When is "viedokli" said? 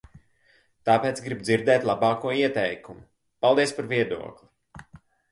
3.93-4.89